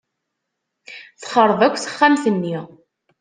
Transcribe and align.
Texṛeb 1.19 1.61
akk 1.61 1.75
texxamt-nni. 1.79 2.57